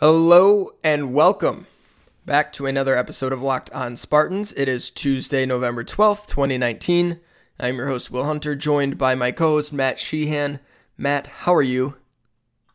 [0.00, 1.66] Hello and welcome
[2.24, 4.52] back to another episode of Locked On Spartans.
[4.52, 7.18] It is Tuesday, November 12th, 2019.
[7.58, 10.60] I'm your host, Will Hunter, joined by my co host, Matt Sheehan.
[10.96, 11.96] Matt, how are you?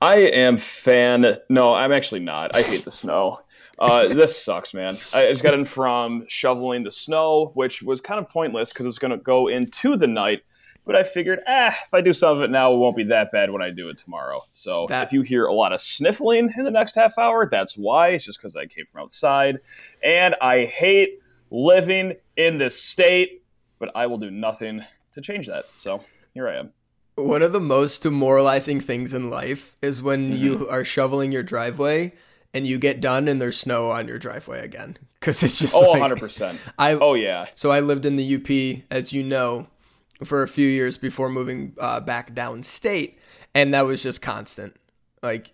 [0.01, 1.37] I am fan.
[1.47, 2.57] No, I'm actually not.
[2.57, 3.39] I hate the snow.
[3.79, 4.97] Uh, this sucks, man.
[5.13, 8.99] I just got in from shoveling the snow, which was kind of pointless because it's
[8.99, 10.43] going to go into the night.
[10.85, 13.31] But I figured, ah, if I do some of it now, it won't be that
[13.31, 14.41] bad when I do it tomorrow.
[14.51, 17.77] So That- if you hear a lot of sniffling in the next half hour, that's
[17.77, 18.09] why.
[18.09, 19.59] It's just because I came from outside.
[20.03, 21.19] And I hate
[21.49, 23.43] living in this state,
[23.79, 24.81] but I will do nothing
[25.13, 25.65] to change that.
[25.77, 26.73] So here I am.
[27.15, 30.43] One of the most demoralizing things in life is when Mm-hmm.
[30.43, 32.11] you are shoveling your driveway
[32.53, 34.97] and you get done and there's snow on your driveway again.
[35.19, 36.57] Because it's just Oh, like, 100%.
[36.77, 37.45] I, Oh, yeah.
[37.55, 39.67] So I lived in the UP, as you know,
[40.25, 43.15] for a few years before moving uh, back downstate,
[43.53, 44.75] and that was just constant.
[45.21, 45.53] Like,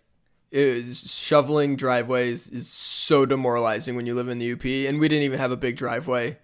[0.52, 5.08] it was, shoveling driveways is so demoralizing when you live in the UP, and we
[5.08, 6.38] didn't even have a big driveway.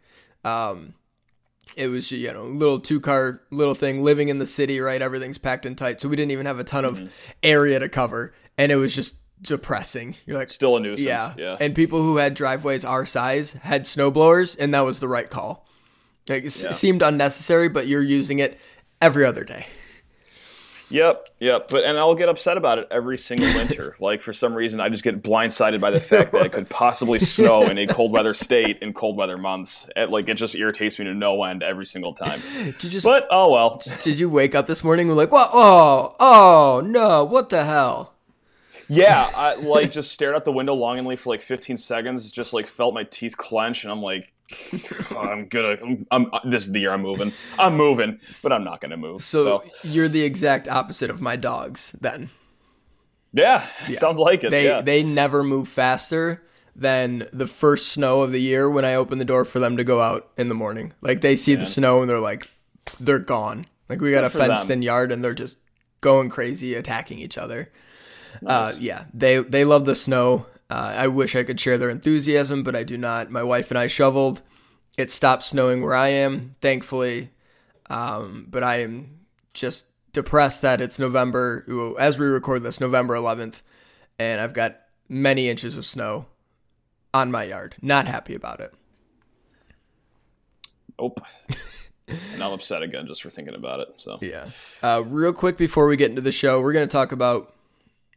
[0.44, 0.94] Um,
[1.76, 5.02] it was you know little two car little thing living in the city, right?
[5.02, 8.34] Everything's packed and tight, so we didn't even have a ton of area to cover,
[8.58, 10.16] and it was just depressing.
[10.26, 11.06] You're like, Still a nuisance.
[11.06, 11.34] yeah.
[11.38, 11.58] yeah.
[11.60, 15.65] And people who had driveways our size had snowblowers, and that was the right call.
[16.28, 16.72] Like, it s- Yeah.
[16.72, 18.60] seemed unnecessary, but you're using it
[19.02, 19.66] every other day.
[20.90, 21.68] Yep, yep.
[21.70, 23.96] But and I'll get upset about it every single winter.
[24.00, 27.18] like for some reason, I just get blindsided by the fact that it could possibly
[27.20, 29.90] snow in a cold weather state in cold weather months.
[29.96, 32.40] It, like it just irritates me to no end every single time.
[32.64, 33.82] Did you just But oh well.
[34.04, 35.50] did you wake up this morning and like, what?
[35.54, 37.24] Oh, oh no!
[37.24, 38.14] What the hell?
[38.88, 42.30] Yeah, I like just stared out the window longingly for like 15 seconds.
[42.32, 44.32] Just like felt my teeth clench, and I'm like,
[45.12, 45.78] "Oh, I'm gonna.
[46.12, 46.50] I'm, I'm.
[46.50, 47.32] This is the year I'm moving.
[47.58, 49.22] I'm moving, but I'm not gonna move.
[49.22, 51.96] So, So, you're the exact opposite of my dogs.
[52.00, 52.30] Then
[53.34, 54.52] yeah, sounds like it.
[54.52, 54.82] they yeah.
[54.82, 56.42] they never move faster
[56.76, 59.84] than the first snow of the year when I open the door for them to
[59.84, 60.94] go out in the morning.
[61.02, 62.50] Like they see the snow and they're like,
[63.00, 63.66] they're gone.
[63.88, 64.80] Like we got a Good for fenced them.
[64.80, 65.58] in yard and they're just
[66.02, 67.72] going crazy, attacking each other.
[68.46, 70.46] Uh, yeah, they they love the snow.
[70.70, 73.30] Uh, I wish I could share their enthusiasm, but I do not.
[73.30, 74.42] My wife and I shoveled.
[74.98, 77.30] It stopped snowing where I am, thankfully.
[77.90, 79.20] Um, but I am
[79.54, 83.62] just depressed that it's November, as we record this, November 11th,
[84.18, 86.26] and I've got many inches of snow
[87.14, 87.76] on my yard.
[87.82, 88.74] Not happy about it.
[91.00, 91.20] Nope.
[92.08, 93.90] and I'm upset again just for thinking about it.
[93.98, 94.50] So Yeah.
[94.82, 97.54] Uh, real quick before we get into the show, we're going to talk about,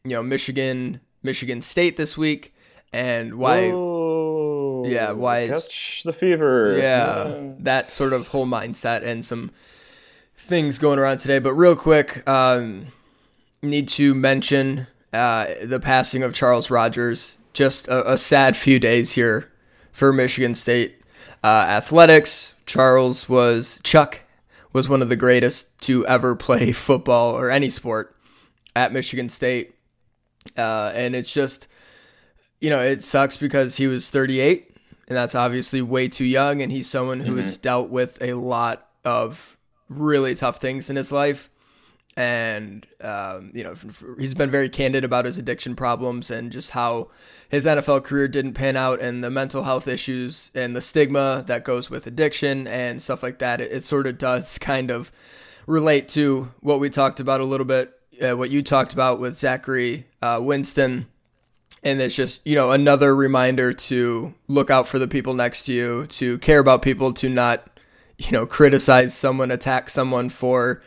[0.05, 2.55] you know, Michigan, Michigan State this week,
[2.93, 3.71] and why.
[3.73, 6.79] Oh, Yeah, why catch the fever?
[6.79, 9.51] yeah, that sort of whole mindset and some
[10.37, 11.39] things going around today.
[11.39, 12.87] But real quick, um,
[13.63, 17.37] need to mention uh, the passing of Charles Rogers.
[17.53, 19.51] Just a, a sad few days here
[19.91, 21.01] for Michigan State
[21.43, 22.55] uh, athletics.
[22.67, 24.21] Charles was Chuck
[24.73, 28.15] was one of the greatest to ever play football or any sport
[28.77, 29.75] at Michigan State,
[30.57, 31.69] uh, and it's just
[32.61, 34.69] you know it sucks because he was 38
[35.09, 38.89] and that's obviously way too young and he's someone who has dealt with a lot
[39.05, 39.57] of
[39.89, 41.49] really tough things in his life.
[42.15, 43.75] And um, you know
[44.19, 47.11] he's been very candid about his addiction problems and just how
[47.49, 51.65] his NFL career didn't pan out and the mental health issues and the stigma that
[51.65, 53.61] goes with addiction and stuff like that.
[53.61, 55.13] It, it sort of does kind of
[55.67, 59.39] relate to what we talked about a little bit uh, what you talked about with
[59.39, 61.07] Zachary uh, Winston.
[61.83, 65.73] And it's just you know another reminder to look out for the people next to
[65.73, 67.69] you to care about people to not
[68.19, 70.83] you know criticize someone attack someone for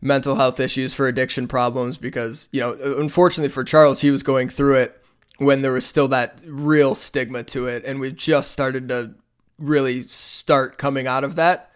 [0.00, 4.48] mental health issues for addiction problems because you know unfortunately for Charles he was going
[4.48, 5.00] through it
[5.38, 7.84] when there was still that real stigma to it.
[7.84, 9.14] And we've just started to
[9.58, 11.70] really start coming out of that.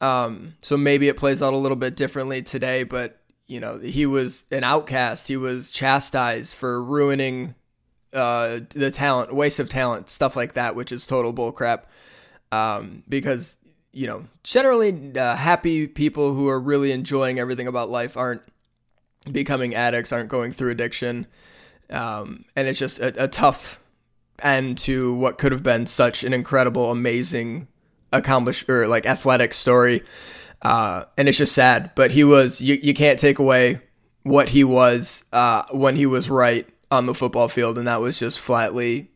[0.00, 4.06] Um, so maybe it plays out a little bit differently today but you know he
[4.06, 7.54] was an outcast he was chastised for ruining
[8.12, 11.84] uh, the talent, waste of talent, stuff like that, which is total bullcrap.
[12.50, 13.56] Um, because
[13.92, 18.42] you know, generally, uh, happy people who are really enjoying everything about life aren't
[19.30, 21.26] becoming addicts, aren't going through addiction,
[21.90, 23.80] um, and it's just a, a tough
[24.42, 27.68] end to what could have been such an incredible, amazing,
[28.12, 30.02] accomplished or like athletic story.
[30.62, 32.60] Uh, and it's just sad, but he was.
[32.60, 33.80] You, you can't take away
[34.22, 38.18] what he was uh, when he was right on the football field, and that was
[38.18, 39.10] just flatly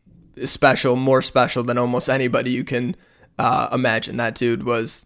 [0.45, 2.95] special, more special than almost anybody you can
[3.39, 4.17] uh, imagine.
[4.17, 5.05] That dude was.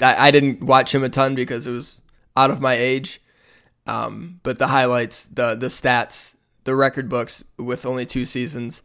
[0.00, 2.00] I, I didn't watch him a ton because it was
[2.36, 3.20] out of my age,
[3.86, 6.34] um, but the highlights, the the stats
[6.64, 8.82] the record books with only two seasons.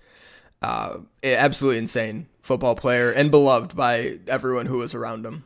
[0.62, 5.44] Uh, absolutely insane football player and beloved by everyone who was around him.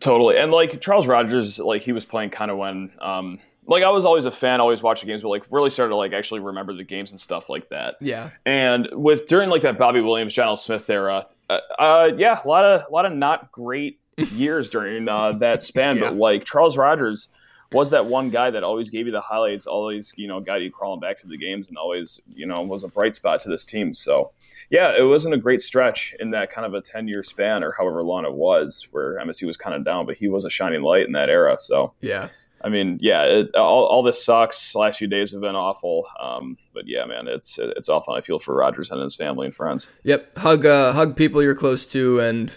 [0.00, 3.90] Totally, and like Charles Rogers, like he was playing kind of when, um, like I
[3.90, 6.72] was always a fan, always watching games, but like really started to like actually remember
[6.72, 7.96] the games and stuff like that.
[8.00, 10.56] Yeah, and with during like that Bobby Williams, John L.
[10.56, 15.08] Smith era, uh, uh, yeah, a lot of a lot of not great years during
[15.08, 16.08] uh, that span, yeah.
[16.08, 17.28] but like Charles Rogers
[17.74, 20.70] was that one guy that always gave you the highlights, always you know got you
[20.70, 23.66] crawling back to the games, and always you know was a bright spot to this
[23.66, 23.92] team.
[23.92, 24.32] So
[24.70, 27.72] yeah, it wasn't a great stretch in that kind of a ten year span or
[27.72, 30.82] however long it was where MSU was kind of down, but he was a shining
[30.82, 31.58] light in that era.
[31.58, 32.28] So yeah.
[32.62, 34.74] I mean, yeah, it, all, all this sucks.
[34.74, 38.14] Last few days have been awful, um, but yeah, man, it's it's awful.
[38.14, 39.86] I feel for Rogers and his family and friends.
[40.04, 42.56] Yep, hug uh, hug people you're close to, and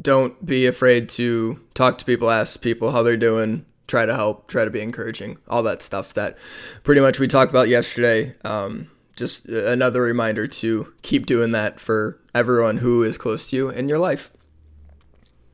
[0.00, 4.48] don't be afraid to talk to people, ask people how they're doing, try to help,
[4.48, 6.38] try to be encouraging, all that stuff that
[6.82, 8.32] pretty much we talked about yesterday.
[8.42, 13.68] Um, just another reminder to keep doing that for everyone who is close to you
[13.68, 14.30] in your life.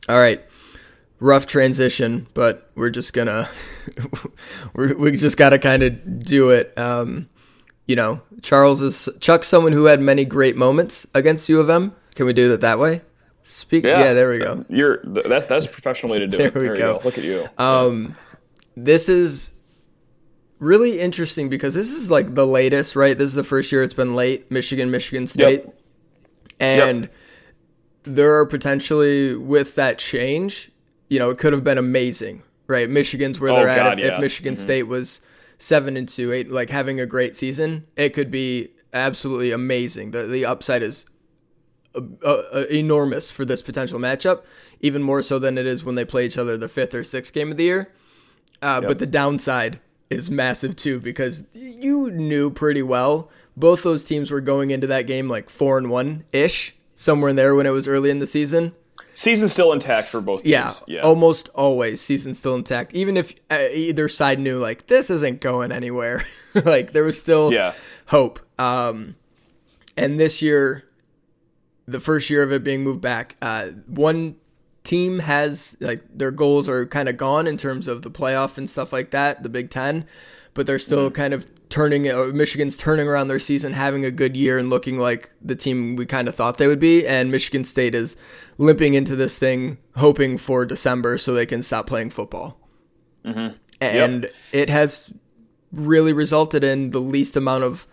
[0.08, 0.40] All right.
[1.18, 3.50] Rough transition, but we're just gonna
[4.72, 6.72] we're, we just gotta kind of do it.
[6.78, 7.28] Um,
[7.86, 11.92] you know, Charles is Chuck's someone who had many great moments against U of M.
[12.14, 13.00] Can we do it that way?
[13.42, 13.82] Speak.
[13.82, 14.64] Yeah, yeah there we go.
[14.68, 16.54] You're that's that's a professional way to do there it.
[16.54, 16.98] We there we go.
[16.98, 17.04] go.
[17.04, 17.48] Look at you.
[17.56, 18.14] Um,
[18.84, 19.52] this is
[20.58, 23.16] really interesting because this is like the latest, right?
[23.16, 24.50] This is the first year it's been late.
[24.50, 25.74] Michigan, Michigan State, yep.
[26.60, 27.14] and yep.
[28.04, 30.70] there are potentially with that change.
[31.08, 32.88] You know, it could have been amazing, right?
[32.88, 33.98] Michigan's where they're oh, at.
[33.98, 34.14] If, yeah.
[34.14, 34.62] if, Michigan mm-hmm.
[34.62, 35.20] State was
[35.58, 40.10] seven and two, eight, like having a great season, it could be absolutely amazing.
[40.10, 41.06] The the upside is
[41.94, 44.44] uh, uh, enormous for this potential matchup,
[44.80, 47.32] even more so than it is when they play each other the fifth or sixth
[47.32, 47.92] game of the year.
[48.62, 48.88] Uh, yep.
[48.88, 49.80] But the downside
[50.10, 55.06] is massive too because you knew pretty well both those teams were going into that
[55.06, 58.26] game like four and one ish, somewhere in there when it was early in the
[58.26, 58.72] season.
[59.12, 60.50] Season still intact for both teams.
[60.50, 61.00] Yeah, yeah.
[61.00, 62.94] almost always season still intact.
[62.94, 66.24] Even if uh, either side knew like this isn't going anywhere,
[66.64, 67.74] like there was still yeah.
[68.06, 68.38] hope.
[68.60, 69.16] Um,
[69.96, 70.84] and this year,
[71.88, 74.36] the first year of it being moved back, uh, one
[74.88, 78.70] team has like their goals are kind of gone in terms of the playoff and
[78.70, 80.06] stuff like that, the Big Ten,
[80.54, 82.04] but they're still kind of turning.
[82.34, 86.06] Michigan's turning around their season, having a good year, and looking like the team we
[86.06, 87.06] kind of thought they would be.
[87.06, 88.16] And Michigan State is
[88.56, 92.58] limping into this thing, hoping for December so they can stop playing football.
[93.26, 93.56] Mm-hmm.
[93.82, 94.32] And yep.
[94.52, 95.12] it has
[95.70, 97.86] really resulted in the least amount of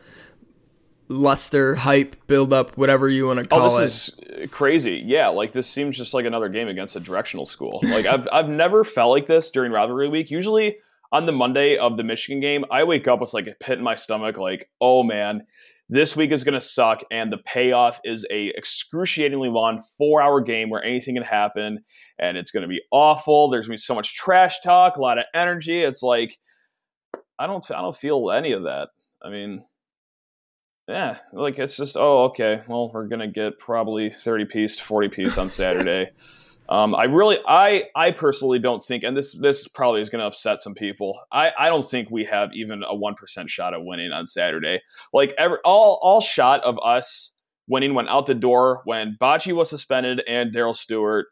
[1.07, 3.73] luster, hype, build up, whatever you want oh, to call it.
[3.73, 4.27] oh, this it.
[4.27, 5.03] is uh, crazy.
[5.05, 7.81] Yeah, like this seems just like another game against a directional school.
[7.83, 10.31] Like I've I've never felt like this during rivalry week.
[10.31, 10.77] Usually
[11.11, 13.83] on the Monday of the Michigan game, I wake up with like a pit in
[13.83, 15.45] my stomach, like, oh man,
[15.87, 20.69] this week is gonna suck, and the payoff is a excruciatingly long four hour game
[20.69, 21.83] where anything can happen,
[22.19, 23.49] and it's gonna be awful.
[23.49, 25.83] There's gonna be so much trash talk, a lot of energy.
[25.83, 26.37] It's like
[27.37, 28.89] I don't I don't feel any of that.
[29.23, 29.63] I mean,
[30.87, 35.37] yeah, like it's just oh okay, well we're gonna get probably thirty piece, forty piece
[35.37, 36.11] on Saturday.
[36.69, 40.59] um, I really, I, I personally don't think, and this this probably is gonna upset
[40.59, 41.19] some people.
[41.31, 44.81] I, I don't think we have even a one percent shot at winning on Saturday.
[45.11, 47.31] Like every all all shot of us
[47.67, 51.27] winning went out the door when Bachie was suspended and Darrell Stewart.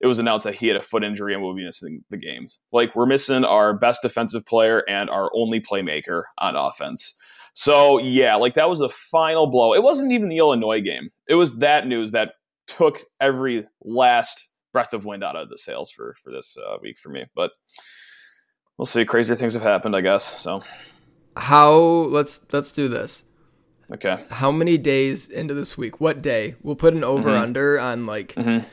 [0.00, 2.58] It was announced that he had a foot injury and will be missing the games.
[2.70, 7.14] Like we're missing our best defensive player and our only playmaker on offense.
[7.58, 9.72] So yeah, like that was the final blow.
[9.72, 11.08] It wasn't even the Illinois game.
[11.26, 12.34] It was that news that
[12.66, 16.98] took every last breath of wind out of the sails for for this uh, week
[16.98, 17.24] for me.
[17.34, 17.52] But
[18.76, 19.06] we'll see.
[19.06, 20.38] Crazier things have happened, I guess.
[20.38, 20.62] So
[21.34, 23.24] how let's let's do this.
[23.90, 24.22] Okay.
[24.28, 25.98] How many days into this week?
[25.98, 26.56] What day?
[26.62, 27.42] We'll put an over mm-hmm.
[27.42, 28.66] under on like mm-hmm.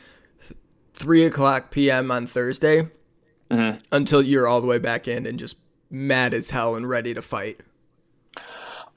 [0.93, 2.11] three o'clock p.m.
[2.11, 2.89] on Thursday
[3.49, 3.77] mm-hmm.
[3.93, 5.55] until you're all the way back in and just
[5.89, 7.61] mad as hell and ready to fight.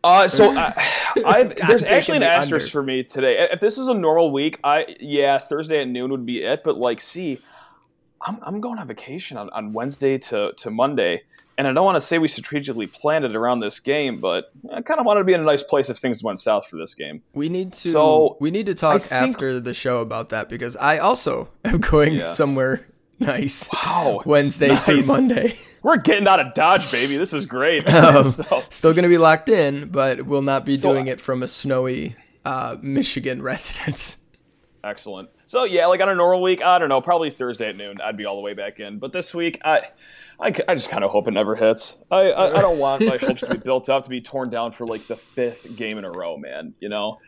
[0.07, 0.73] Uh, so uh,
[1.67, 2.71] there's actually an asterisk under.
[2.71, 3.49] for me today.
[3.51, 6.63] If this was a normal week, I yeah, Thursday at noon would be it.
[6.63, 7.41] But like, see,
[8.23, 11.25] I'm I'm going on vacation on, on Wednesday to to Monday,
[11.59, 14.81] and I don't want to say we strategically planned it around this game, but I
[14.81, 16.95] kind of wanted to be in a nice place if things went south for this
[16.95, 17.25] game.
[17.35, 20.99] We need to so we need to talk after the show about that because I
[20.99, 22.27] also am going yeah.
[22.27, 22.87] somewhere
[23.19, 23.69] nice.
[23.73, 24.85] Wow, Wednesday nice.
[24.85, 27.17] through Monday we're getting out of Dodge, baby.
[27.17, 27.87] This is great.
[27.97, 28.63] Um, so.
[28.69, 31.49] Still going to be locked in, but we'll not be so, doing it from a
[31.49, 32.15] snowy
[32.45, 34.19] uh, Michigan residence.
[34.85, 35.31] Excellent.
[35.47, 38.17] So yeah, like on a normal week, I don't know, probably Thursday at noon, I'd
[38.17, 38.99] be all the way back in.
[38.99, 39.83] But this week, I,
[40.39, 41.99] I, I just kind of hope it never hits.
[42.11, 44.73] I, I, I don't want my hopes to be built up to be torn down
[44.73, 46.75] for like the fifth game in a row, man.
[46.81, 47.19] You know,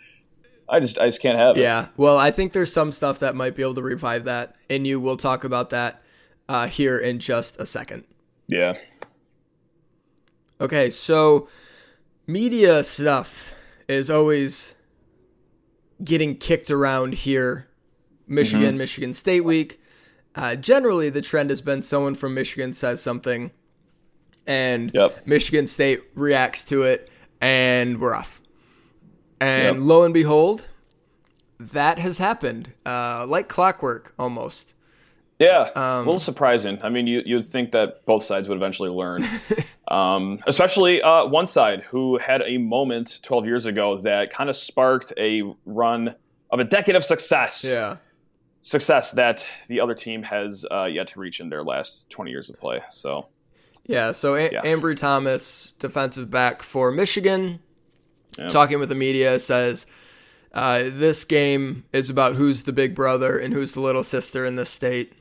[0.68, 1.60] I just I just can't have it.
[1.60, 1.88] Yeah.
[1.96, 5.00] Well, I think there's some stuff that might be able to revive that, and you
[5.00, 6.02] will talk about that
[6.48, 8.04] uh, here in just a second.
[8.48, 8.76] Yeah.
[10.60, 11.48] Okay, so
[12.26, 13.54] media stuff
[13.88, 14.74] is always
[16.02, 17.68] getting kicked around here.
[18.26, 18.78] Michigan, Mm-hmm.
[18.78, 19.80] Michigan State week.
[20.34, 23.50] Uh, generally, the trend has been someone from Michigan says something,
[24.46, 25.26] and Yep.
[25.26, 28.40] Michigan State reacts to it, and we're off.
[29.40, 29.86] And Yep.
[29.86, 30.66] lo and behold,
[31.58, 34.74] that has happened, uh, like clockwork almost.
[35.38, 36.80] Yeah, Um, a little surprising.
[36.82, 39.24] I mean, you you'd think that both sides would eventually learn,
[39.88, 44.56] um, especially uh, one side who had a moment 12 years ago that kind of
[44.56, 46.14] sparked a run
[46.50, 47.64] of a decade of success.
[47.64, 47.96] Yeah.
[48.62, 52.50] Success that the other team has uh, yet to reach in their last 20 years
[52.50, 52.82] of play.
[52.90, 53.28] So,
[53.86, 54.62] Yeah, so a- Yeah.
[54.62, 57.60] Ambry Thomas, defensive back for Michigan,
[58.36, 58.48] Yeah.
[58.48, 59.86] talking with the media, says
[60.52, 64.56] uh, this game is about who's the big brother and who's the little sister in
[64.56, 65.12] this state.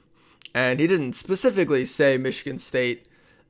[0.54, 3.08] And he didn't specifically say Michigan State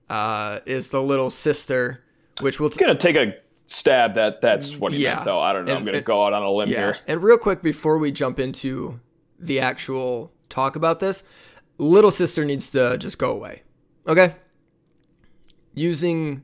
[0.09, 2.03] uh, is the little sister,
[2.41, 3.35] which we'll T- gonna take a
[3.65, 5.15] stab that that's what he Yeah.
[5.15, 5.39] meant, though.
[5.39, 5.75] I don't know.
[5.75, 6.77] I'm gonna and- go out on a limb yeah.
[6.77, 6.97] here.
[7.07, 8.99] And real quick before we jump into
[9.39, 11.23] the actual talk about this,
[11.77, 13.63] little sister needs to just go away.
[14.07, 14.35] Okay?
[15.73, 16.43] Using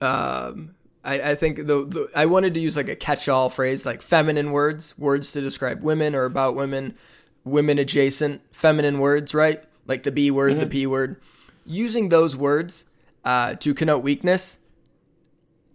[0.00, 4.02] um I, I think the, the I wanted to use like a catch-all phrase like
[4.02, 6.96] feminine words, words to describe women or about women,
[7.44, 9.62] women adjacent, feminine words, right?
[9.88, 11.20] Like the B word, the P word.
[11.64, 12.84] Using those words
[13.24, 14.58] uh, to connote weakness,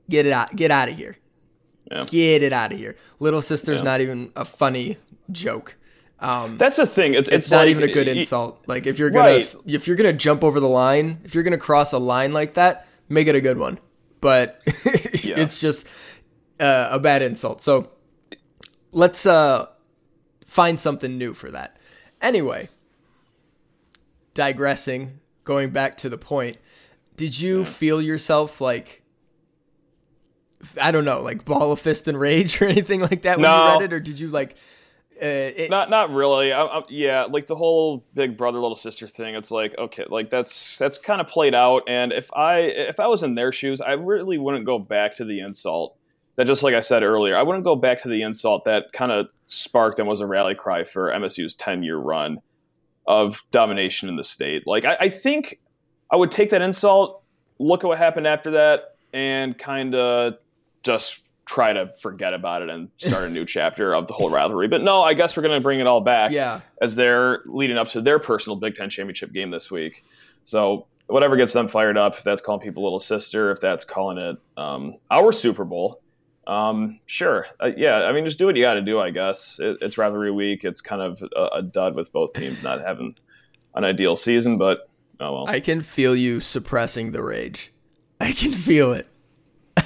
[0.10, 1.18] get it out get out of here.
[1.92, 2.06] Yeah.
[2.06, 2.96] Get it out of here.
[3.20, 3.84] Little sister's Yeah.
[3.84, 4.98] not even a funny
[5.32, 5.76] joke.
[6.20, 7.14] Um, That's the thing.
[7.16, 8.64] It's, it's, it's not like- even a good insult.
[8.68, 9.56] Like if you're gonna Right.
[9.66, 12.88] if you're gonna jump over the line, if you're gonna cross a line like that,
[13.10, 13.78] make it a good one.
[14.22, 15.88] But it's just
[16.60, 17.62] uh, a bad insult.
[17.62, 17.92] So
[18.94, 19.66] let's uh,
[20.46, 21.78] find something new for that.
[22.22, 22.70] Anyway,
[24.34, 26.58] digressing, going back to the point.
[27.16, 29.04] Did you feel yourself like
[30.82, 33.66] I don't know, like ball of fist and rage or anything like that when No.
[33.66, 34.56] you read it, or did you like?
[35.22, 36.52] Uh, it, Not not really.
[36.52, 39.36] I, I, yeah, like the whole big brother little sister thing.
[39.36, 41.84] It's like okay, like that's that's kind of played out.
[41.88, 45.26] And if I if I was in their shoes, I really wouldn't go back to
[45.26, 45.96] the insult.
[46.36, 49.12] That just like I said earlier, I wouldn't go back to the insult that kind
[49.12, 52.40] of sparked and was a rally cry for MSU's ten year run
[53.08, 54.66] of domination in the state.
[54.66, 55.60] Like I, I think
[56.12, 57.22] I would take that insult,
[57.60, 60.36] look at what happened after that, and kind of
[60.84, 64.68] just try to forget about it and start a new chapter of the whole rivalry.
[64.68, 67.78] But no, I guess we're going to bring it all back yeah, as they're leading
[67.78, 70.04] up to their personal Big Ten championship game this week.
[70.46, 74.18] So whatever gets them fired up, if that's calling people little sister, if that's calling
[74.18, 76.02] it um, our Super Bowl,
[76.48, 78.04] um, sure, uh, yeah.
[78.04, 79.00] I mean, just do what you got to do.
[79.00, 80.64] I guess it, it's rivalry week.
[80.64, 83.16] It's kind of a, a dud with both teams not having
[83.76, 85.50] an ideal season, but oh well.
[85.50, 87.72] I can feel you suppressing the rage.
[88.20, 89.08] I can feel it.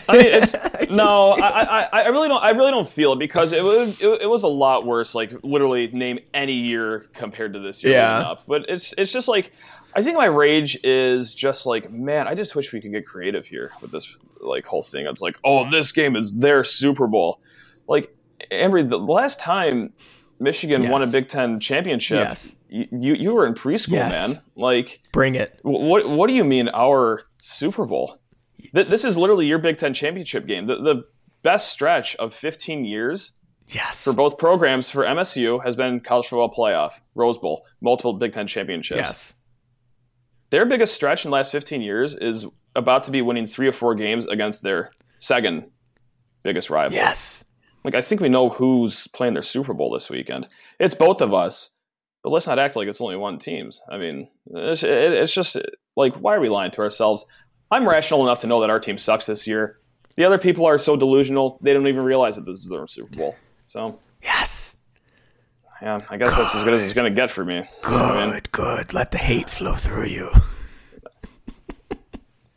[0.09, 0.53] I mean, it's,
[0.89, 2.41] no, I, I, I really don't.
[2.41, 5.15] I really don't feel it because it was it, it was a lot worse.
[5.15, 7.93] Like literally, name any year compared to this year.
[7.93, 8.35] Yeah.
[8.47, 9.51] But it's it's just like
[9.97, 12.27] I think my rage is just like man.
[12.27, 15.05] I just wish we could get creative here with this like whole thing.
[15.07, 17.41] It's like oh, this game is their Super Bowl.
[17.87, 18.15] Like
[18.51, 19.91] Ambry, the last time
[20.39, 22.55] Michigan won a Big Ten championship, Yes.
[22.69, 24.13] you, you you were in preschool, Yes.
[24.29, 24.39] man.
[24.55, 25.59] Like Bring it.
[25.63, 28.19] What What do you mean our Super Bowl?
[28.75, 30.67] Th- this is literally your Big Ten championship game.
[30.67, 31.03] The, the
[31.41, 33.31] best stretch of 15 years
[33.69, 34.03] Yes.
[34.03, 38.45] for both programs for MSU has been college football playoff, Rose Bowl, multiple Big Ten
[38.47, 38.99] championships.
[38.99, 39.33] yes.
[40.49, 43.71] Their biggest stretch in the last 15 years is about to be winning three or
[43.71, 45.69] four games against their second
[46.43, 46.95] biggest rival.
[46.95, 47.43] Yes.
[47.83, 50.47] Like I think we know who's playing their Super Bowl this weekend.
[50.79, 51.71] It's both of us,
[52.23, 53.81] but let's not act like it's only one team's.
[53.89, 55.57] I mean, it's, it, it's just
[55.95, 57.25] like why are we lying to ourselves?
[57.69, 59.79] I'm rational enough to know that our team sucks this year.
[60.15, 63.15] The other people are so delusional they don't even realize that this is their Super
[63.15, 63.35] Bowl.
[63.65, 64.76] So Yes.
[65.81, 67.63] Yeah, I guess that's as good as it's going to get for me.
[67.83, 67.93] Good.
[67.93, 68.93] I mean, Good.
[68.93, 70.29] Let the hate flow through you.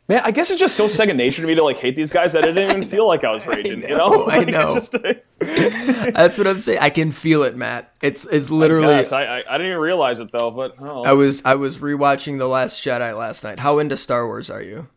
[0.07, 2.33] man, I guess it's just so second nature to me to like hate these guys
[2.33, 3.81] that it didn't even feel like I was raging.
[3.83, 4.73] you know, know, I Like, it's know.
[4.75, 6.79] just- That's what I'm saying.
[6.81, 7.93] I can feel it, Matt.
[8.01, 8.87] It's it's literally.
[8.95, 11.77] Yes, I, I, I didn't even realize it though, but oh, I was I was
[11.77, 13.59] rewatching The Last Jedi last night.
[13.59, 14.87] How into Star Wars are you?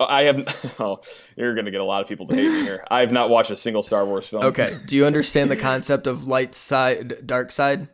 [0.00, 0.72] I have.
[0.80, 1.00] Oh,
[1.36, 2.84] you're going to get a lot of people to hate me here.
[2.90, 4.44] I have not watched a single Star Wars film.
[4.44, 4.78] Okay.
[4.86, 7.88] Do you understand the concept of light side, dark side?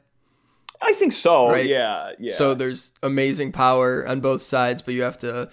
[0.81, 1.51] I think so.
[1.51, 1.67] Right?
[1.67, 2.33] Yeah, yeah.
[2.33, 5.51] So there's amazing power on both sides, but you have to,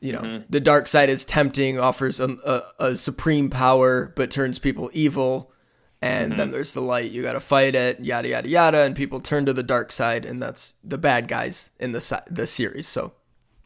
[0.00, 0.44] you know, mm-hmm.
[0.48, 5.52] the dark side is tempting, offers a, a, a, supreme power, but turns people evil.
[6.00, 6.38] And mm-hmm.
[6.38, 7.10] then there's the light.
[7.10, 10.24] You got to fight it, yada yada yada, and people turn to the dark side,
[10.24, 12.88] and that's the bad guys in the the series.
[12.88, 13.12] So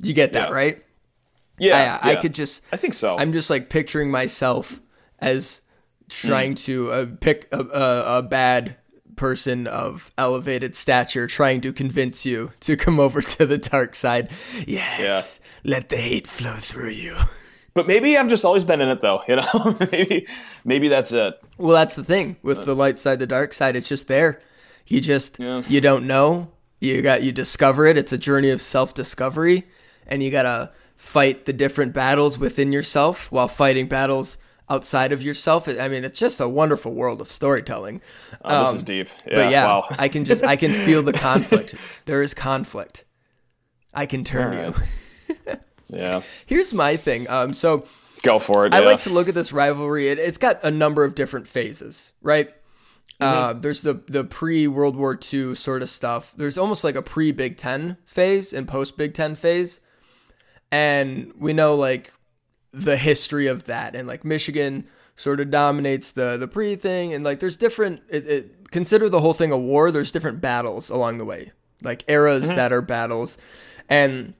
[0.00, 0.54] you get that, yeah.
[0.54, 0.83] right?
[1.58, 2.16] Yeah, I, yeah.
[2.16, 2.62] I could just.
[2.73, 3.16] I think so.
[3.16, 4.80] I'm just like picturing myself
[5.18, 5.61] as
[6.08, 6.64] trying mm.
[6.64, 8.76] to uh, pick a, a, a bad
[9.16, 14.30] person of elevated stature trying to convince you to come over to the dark side.
[14.66, 15.70] Yes, yeah.
[15.70, 17.16] let the hate flow through you.
[17.75, 19.76] But maybe I've just always been in it though, you know?
[19.92, 20.26] maybe
[20.64, 21.34] maybe that's it.
[21.58, 24.38] Well, that's the thing with the light side, the dark side, it's just there.
[24.87, 25.62] You just yeah.
[25.66, 26.50] you don't know.
[26.80, 27.96] You got you discover it.
[27.96, 29.64] It's a journey of self-discovery
[30.06, 35.22] and you got to fight the different battles within yourself while fighting battles outside of
[35.22, 35.68] yourself.
[35.68, 38.00] I mean, it's just a wonderful world of storytelling.
[38.44, 39.08] Oh, this um, is deep.
[39.26, 39.86] Yeah, but yeah, wow.
[39.90, 41.74] I can just I can feel the conflict.
[42.06, 43.04] There is conflict.
[43.92, 44.74] I can turn right.
[45.28, 45.56] you.
[45.88, 46.22] yeah.
[46.46, 47.28] Here's my thing.
[47.30, 47.86] Um, so
[48.22, 48.74] go for it.
[48.74, 48.86] I yeah.
[48.86, 50.08] like to look at this rivalry.
[50.08, 52.52] It, has got a number of different phases, right?
[53.20, 53.58] Uh, mm-hmm.
[53.58, 56.34] Uh, there's the the pre World War II sort of stuff.
[56.36, 59.80] There's almost like a pre Big Ten phase and post Big Ten phase,
[60.75, 62.12] and we know like
[62.73, 63.95] the history of that.
[63.95, 67.14] And like Michigan sort of dominates the the pre thing.
[67.14, 70.90] And like there's different it, it, consider the whole thing a war there's different battles
[70.90, 71.52] along the way.
[71.81, 72.57] Like eras mm-hmm.
[72.57, 73.38] that are battles.
[73.88, 74.35] And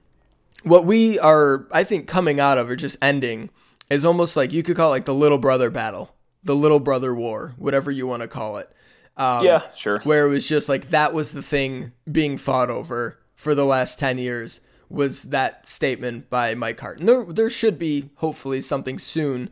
[0.63, 3.51] what we are i think coming out of or just ending
[3.91, 7.13] is almost like you could call it like the little brother battle the little brother
[7.13, 8.69] war whatever you want to call it.
[9.15, 9.99] Um, yeah sure.
[9.99, 13.99] where it was just like that was the thing being fought over for the last
[13.99, 16.99] 10 years was that statement by Mike Hart.
[16.99, 19.49] And there, there should be hopefully something soon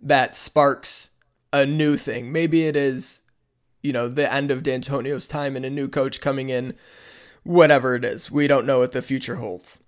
[0.00, 1.10] that sparks
[1.52, 2.32] a new thing.
[2.32, 3.20] Maybe it is,
[3.82, 6.74] you know, the end of Dantonio's time and a new coach coming in,
[7.42, 8.30] whatever it is.
[8.30, 9.80] We don't know what the future holds.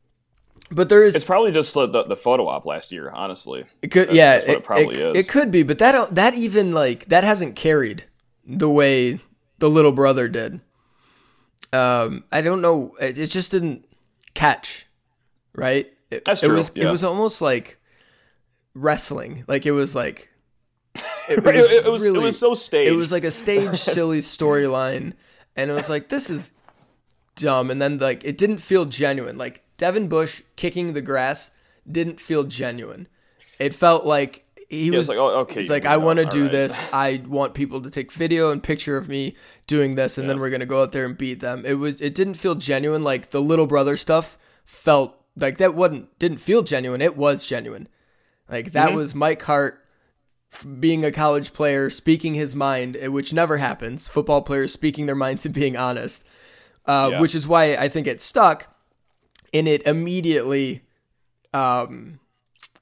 [0.71, 1.15] But there is.
[1.15, 3.65] It's probably just the, the, the photo op last year, honestly.
[3.81, 5.27] It could, yeah, it, it, probably it, is.
[5.27, 8.05] It could be, but that that even like that hasn't carried
[8.47, 9.19] the way
[9.61, 10.61] the little brother did.
[11.73, 12.95] Um, I don't know.
[13.01, 13.87] It, it just didn't
[14.35, 14.87] catch
[15.59, 15.93] right?
[16.11, 16.55] It, That's true.
[16.55, 16.89] It was, yeah.
[16.89, 17.79] it was almost like
[18.75, 19.45] wrestling.
[19.49, 20.31] Like it was like
[21.29, 22.91] it, it, was, it was, really, it was so staged.
[22.91, 25.15] It was like a stage silly storyline,
[25.57, 26.53] and it was like this is
[27.37, 27.71] dumb.
[27.71, 29.37] And then like it didn't feel genuine.
[29.37, 31.51] Like Devin Bush kicking the grass
[31.91, 33.09] didn't feel genuine.
[33.59, 35.61] It felt like he was, was, like, oh, okay.
[35.61, 36.53] He's like, I want to do right.
[36.53, 36.89] this.
[36.93, 39.35] I want people to take video and picture of me
[39.67, 40.35] doing this, and yeah.
[40.35, 41.65] then we're gonna go out there and beat them.
[41.65, 42.01] It was.
[42.01, 43.03] It didn't feel genuine.
[43.03, 47.01] Like the little brother stuff felt like that wasn't didn't feel genuine.
[47.01, 47.89] It was genuine.
[48.49, 48.97] Like that mm-hmm.
[48.97, 49.85] was Mike Hart
[50.81, 54.09] being a college player speaking his mind, eh, which never happens.
[54.09, 56.25] Football players speaking their minds and being honest,
[56.87, 57.21] uh, yeah.
[57.21, 58.75] which is why I think it stuck.
[59.53, 60.83] And it immediately,
[61.55, 62.21] um,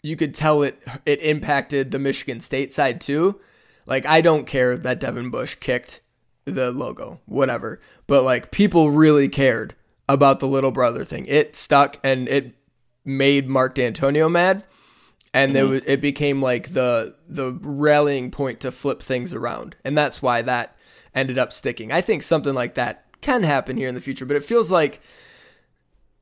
[0.02, 3.40] you could tell it it impacted the Michigan State side too.
[3.86, 6.00] Like I don't care that Devin Bush kicked
[6.44, 9.74] the logo, whatever, but like people really cared
[10.08, 11.26] about the little brother thing.
[11.26, 12.54] It stuck and it
[13.04, 14.64] made Mark Dantonio mad,
[15.34, 15.74] and mm-hmm.
[15.74, 20.42] it it became like the the rallying point to flip things around, and that's why
[20.42, 20.76] that
[21.14, 21.92] ended up sticking.
[21.92, 25.00] I think something like that can happen here in the future, but it feels like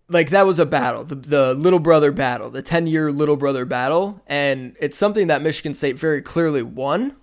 [0.08, 3.64] like that was a battle, the, the little brother battle, the 10 year little brother
[3.64, 4.22] battle.
[4.26, 7.16] And it's something that Michigan State very clearly won.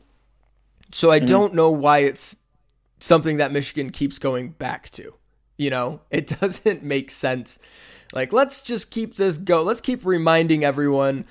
[0.92, 1.28] So I mm-hmm.
[1.28, 2.38] don't know why it's
[3.00, 5.14] something that Michigan keeps going back to.
[5.62, 7.60] You know, it doesn't make sense.
[8.16, 9.62] Like, let's just keep this go.
[9.62, 11.26] Let's keep reminding everyone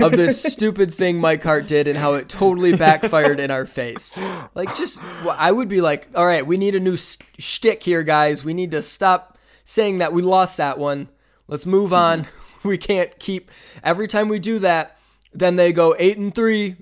[0.00, 4.18] of this stupid thing Mike Hart did and how it totally backfired in our face.
[4.54, 8.44] Like, just, I would be like, all right, we need a new shtick here, guys.
[8.44, 11.08] We need to stop saying that we lost that one.
[11.46, 12.24] Let's move on.
[12.24, 12.36] Mm-hmm.
[12.62, 13.50] We can't keep,
[13.82, 14.98] every time we do that,
[15.32, 16.76] then they go eight and three.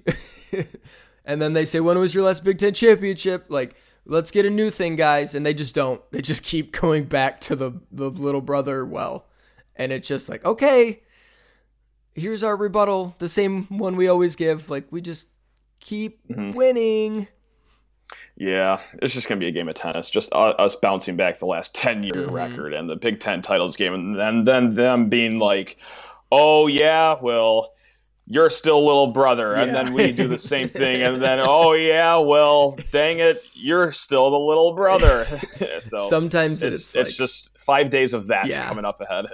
[1.25, 3.45] and then they say, when was your last Big Ten championship?
[3.49, 3.77] Like,
[4.09, 5.35] let's get a new thing, guys.
[5.35, 6.03] And they just don't.
[6.11, 9.27] They just keep going back to the, the little brother well.
[9.77, 11.03] And it's just like, okay,
[12.15, 13.15] here's our rebuttal.
[13.19, 14.69] The same one we always give.
[14.71, 15.29] Like, we just
[15.79, 16.53] keep mm-hmm.
[16.53, 17.29] winning.
[18.37, 20.11] Yeah, it's just going to be a game of tennis.
[20.11, 22.35] Just us bouncing back the last 10 year mm-hmm.
[22.35, 23.95] record and the Big Ten titles game.
[23.95, 25.77] And then, then them being like,
[26.33, 27.75] oh, yeah, well,
[28.31, 29.83] you're still little brother and yeah.
[29.83, 34.31] then we do the same thing and then oh yeah well dang it you're still
[34.31, 35.25] the little brother
[35.81, 38.69] so sometimes it's it's, it's just five days of that yeah.
[38.69, 39.27] coming up ahead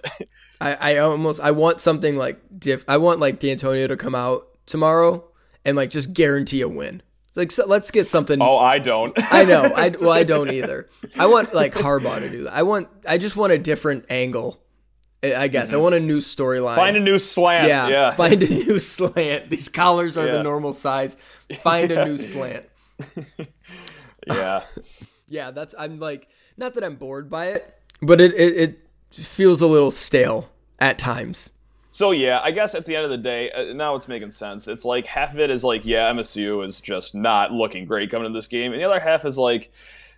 [0.61, 4.47] I, I almost i want something like diff i want like dantonio to come out
[4.67, 5.25] tomorrow
[5.65, 7.03] and like just guarantee a win
[7.35, 8.41] Like, so, let's get something.
[8.41, 9.13] Oh, I don't.
[9.33, 9.65] I know.
[9.65, 10.89] I well, I don't either.
[11.19, 12.55] I want like Harbaugh to do that.
[12.55, 12.87] I want.
[13.09, 14.64] I just want a different angle.
[15.33, 16.77] I guess I want a new storyline.
[16.77, 17.67] Find a new slant.
[17.69, 18.11] yeah, Yeah.
[18.15, 19.51] Find a new slant.
[19.51, 20.33] These collars are Yeah.
[20.37, 21.17] the normal size.
[21.63, 22.67] Find a new slant.
[24.27, 24.61] yeah.
[25.29, 25.75] Yeah, that's.
[25.79, 28.79] I'm like, not that I'm bored by it, but it it, it
[29.15, 31.51] feels a little stale at times.
[31.91, 34.67] So yeah, I guess at the end of the day, uh, now it's making sense.
[34.67, 38.27] It's like half of it is like, yeah, MSU is just not looking great coming
[38.27, 39.73] into this game, and the other half is like,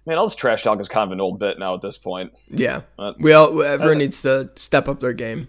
[0.06, 2.32] man, all this trash talk is kind of an old bit now at this point.
[2.48, 5.48] Yeah, Uh, we all everyone needs to step up their game.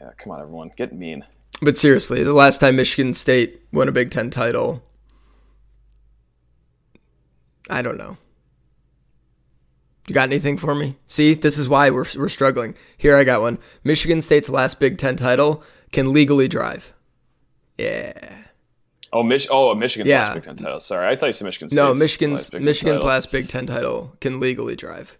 [0.00, 1.24] Yeah, come on, everyone, get mean.
[1.62, 4.82] But seriously, the last time Michigan State won a Big Ten title,
[7.70, 8.18] I don't know.
[10.06, 10.96] You got anything for me?
[11.06, 12.74] See, this is why we're, we're struggling.
[12.98, 13.58] Here, I got one.
[13.84, 16.92] Michigan State's last Big Ten title can legally drive.
[17.78, 18.43] Yeah.
[19.14, 20.24] Oh, Mich- oh, Michigan's Yeah.
[20.24, 20.80] last Big Ten title.
[20.80, 21.76] Sorry, I thought you said Michigan State.
[21.76, 23.06] No, Michigan's last Michigan's title.
[23.08, 25.16] last Big Ten title can legally drive.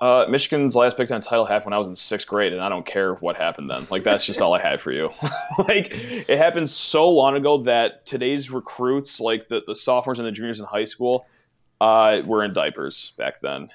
[0.00, 2.70] Uh, Michigan's last Big Ten title happened when I was in sixth grade, and I
[2.70, 3.86] don't care what happened then.
[3.90, 5.10] Like that's just all I had for you.
[5.58, 10.32] like it happened so long ago that today's recruits, like the, the sophomores and the
[10.32, 11.26] juniors in high school,
[11.82, 13.68] uh, were in diapers back then.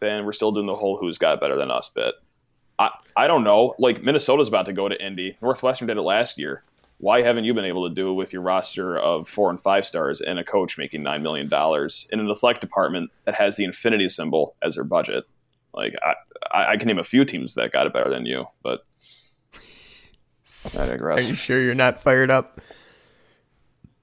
[0.00, 2.16] Then we're still doing the whole "who's got better than us" bit.
[2.80, 3.76] I I don't know.
[3.78, 5.36] Like Minnesota's about to go to Indy.
[5.40, 6.64] Northwestern did it last year.
[6.98, 9.86] Why haven't you been able to do it with your roster of four and five
[9.86, 13.64] stars and a coach making nine million dollars in an athletic department that has the
[13.64, 15.24] infinity symbol as their budget?
[15.72, 18.84] Like I, I, can name a few teams that got it better than you, but
[20.76, 22.60] I Are you sure you're not fired up?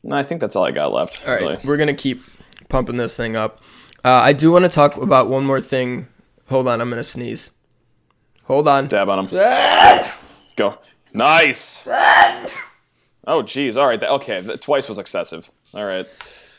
[0.04, 1.22] No, I think that's all I got left.
[1.26, 1.58] All right, really.
[1.66, 2.24] we're gonna keep
[2.70, 3.62] pumping this thing up.
[4.06, 6.08] Uh, I do want to talk about one more thing.
[6.48, 7.52] Hold on, I'm gonna sneeze.
[8.44, 8.88] Hold on.
[8.88, 9.28] Dab on.
[9.34, 10.22] Ah!
[10.56, 10.78] Go.
[11.14, 11.84] Nice.
[13.28, 13.78] Oh, geez.
[13.78, 14.02] All right.
[14.02, 14.42] Okay.
[14.58, 15.50] Twice was excessive.
[15.74, 16.08] All right.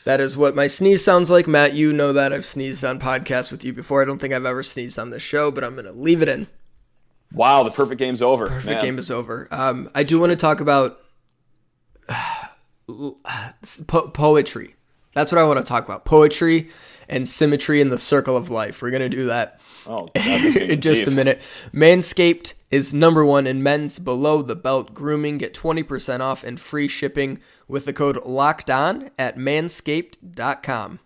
[0.05, 1.47] That is what my sneeze sounds like.
[1.47, 4.01] Matt, you know that I've sneezed on podcasts with you before.
[4.01, 6.47] I don't think I've ever sneezed on this show, but I'm gonna leave it in.
[7.33, 7.63] Wow.
[7.63, 8.47] The perfect game's over.
[8.47, 8.81] Perfect man.
[8.81, 9.47] game is over.
[9.51, 10.97] Um, I do want to talk about
[12.87, 14.75] po- poetry.
[15.13, 16.05] That's what I want to talk about.
[16.05, 16.69] Poetry
[17.09, 18.81] and symmetry in the circle of life.
[18.81, 21.07] We're gonna do that Oh, God, this game in just deep.
[21.07, 21.41] a minute.
[21.73, 25.37] Manscaped is number one in men's below the belt grooming.
[25.37, 30.99] Get 20% off and free shipping with the code locked on at manscaped.com.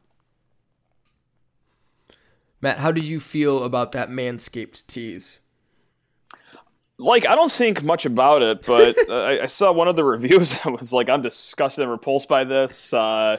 [2.61, 5.39] Matt, how do you feel about that Manscaped tease?
[6.99, 10.03] Like, I don't think much about it, but uh, I, I saw one of the
[10.03, 12.93] reviews that was like, I'm disgusted and repulsed by this.
[12.93, 13.37] Uh,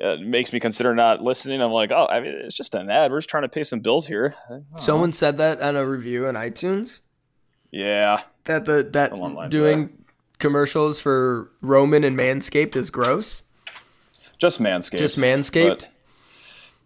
[0.00, 1.60] it makes me consider not listening.
[1.60, 3.10] I'm like, oh, I mean, it's just an ad.
[3.12, 4.34] We're just trying to pay some bills here.
[4.78, 7.00] Someone said that on a review on iTunes
[7.70, 8.22] Yeah.
[8.44, 10.04] that the that doing
[10.38, 13.42] commercials for Roman and Manscaped is gross.
[14.38, 14.98] Just Manscaped.
[14.98, 15.88] Just Manscaped.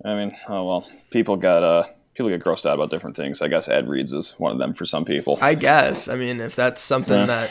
[0.03, 0.87] But, I mean, oh well.
[1.11, 3.41] People got uh people get grossed out about different things.
[3.41, 5.39] I guess ad reads is one of them for some people.
[5.41, 6.09] I guess.
[6.09, 7.27] I mean, if that's something Yeah.
[7.27, 7.51] that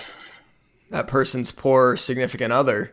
[0.89, 2.91] that person's poor significant other.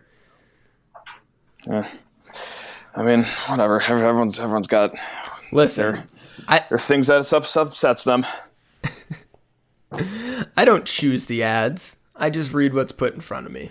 [2.94, 3.80] I mean, whatever.
[3.82, 4.94] Everyone's everyone's got
[5.52, 6.08] Listen,
[6.48, 8.26] I there's things that ups- upsets them.
[10.56, 11.96] I don't choose the ads.
[12.14, 13.70] I just read what's put in front of me.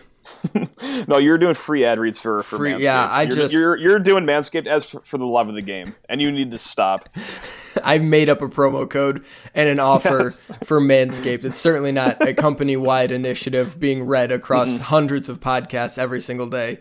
[1.07, 2.79] No, you're doing free ad reads for, for Free- Manscaped.
[2.81, 5.61] yeah, I you're, just- you're you're doing Manscaped as for, for the love of the
[5.61, 7.09] game, and you need to stop.
[7.83, 10.47] I've made up a promo code and an offer Yes.
[10.65, 11.45] for Manscaped.
[11.45, 14.83] It's certainly not a company wide initiative being read across mm-hmm.
[14.83, 16.79] hundreds of podcasts every single day.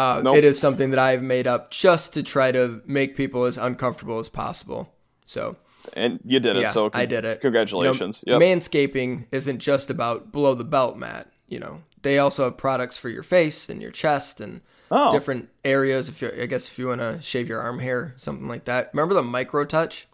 [0.00, 0.36] Uh, Nope.
[0.36, 4.18] It is something that I've made up just to try to make people as uncomfortable
[4.18, 4.92] as possible.
[5.26, 5.56] So,
[5.94, 6.62] And you did it.
[6.62, 7.40] yeah, so con- I did it.
[7.40, 8.24] Congratulations.
[8.26, 8.58] You know, Yep.
[8.58, 11.28] Manscaping isn't just about below the belt, Matt.
[11.48, 14.60] You know, they also have products for your face and your chest and
[14.90, 15.12] Oh.
[15.12, 16.08] different areas.
[16.08, 18.90] If you, I guess, if you want to shave your arm hair, something like that.
[18.92, 20.06] Remember the micro touch?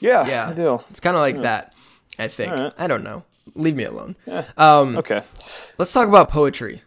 [0.00, 0.80] yeah, Yeah, I do.
[0.90, 1.72] It's kind of like that.
[2.18, 2.52] I think.
[2.52, 2.72] Alright.
[2.78, 3.24] I don't know.
[3.54, 4.14] Leave me alone.
[4.56, 5.22] Um, Okay.
[5.78, 6.82] let's talk about poetry.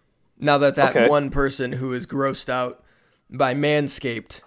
[0.46, 1.10] Now that that Okay.
[1.10, 2.84] one person who is grossed out
[3.30, 4.42] by Manscaped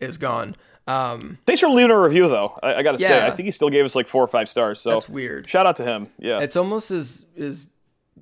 [0.00, 0.56] is gone.
[0.86, 2.58] Um, Thanks for leaving a review, though.
[2.62, 4.48] I, I got to say, I think he still gave us like four or five
[4.48, 4.80] stars.
[4.80, 5.48] So that's weird.
[5.48, 6.08] shout out to him.
[6.18, 6.40] Yeah.
[6.40, 7.68] It's almost as is.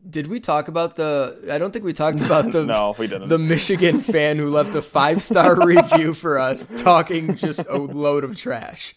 [0.08, 1.48] Did we talk about the?
[1.50, 2.64] I don't think we talked about the.
[2.66, 3.28] No, we didn't.
[3.28, 8.22] The Michigan fan who left a five star review for us, talking just a load
[8.24, 8.94] of trash,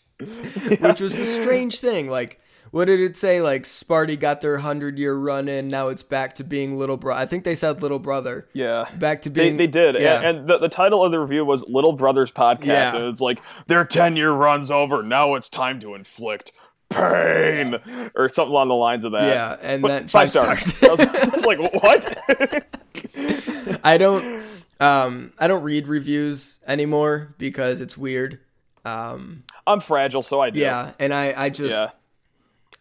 [0.80, 2.10] which was a strange thing.
[2.10, 2.40] Like,
[2.72, 3.42] what did it say?
[3.42, 5.68] Like, Sparty got their hundred year run in.
[5.70, 7.20] Now it's back to being little brother.
[7.22, 8.48] I think they said little brother.
[8.54, 8.88] yeah.
[8.98, 9.58] Back to They, being.
[9.58, 9.96] they did.
[10.00, 10.18] Yeah.
[10.22, 12.66] And, and the, the title of the review was Little Brothers Podcast.
[12.66, 12.96] Yeah.
[12.96, 15.02] And it's like, their 10 year run's over.
[15.04, 16.52] Now it's time to inflict
[16.90, 17.78] pain.
[18.16, 19.28] Or something along the lines of that.
[19.28, 20.76] yeah, and But then five five stars.
[20.76, 21.00] stars.
[21.00, 23.80] I, was, I was like, what?
[23.84, 24.44] I don't.
[24.80, 28.40] Um, I don't read reviews anymore because it's weird.
[28.86, 30.60] Um, I'm fragile, so I do.
[30.62, 31.90] yeah, and I, I just Yeah.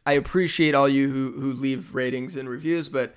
[0.08, 3.14] I appreciate all you who, who leave ratings and reviews, but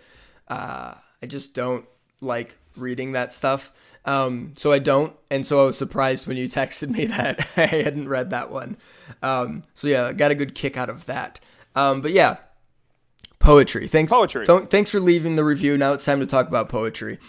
[0.50, 1.86] uh, I just don't
[2.20, 3.72] like reading that stuff.
[4.04, 7.68] Um, so I don't, and so I was surprised when you texted me that I
[7.68, 8.76] hadn't read that one.
[9.24, 11.40] Um, so yeah, I got a good kick out of that.
[11.78, 12.36] Um, but yeah,
[13.40, 13.88] poetry.
[13.88, 14.12] Thanks.
[14.12, 14.46] Poetry.
[14.46, 15.78] th- thanks for leaving the review.
[15.78, 17.20] Now it's time to talk about poetry.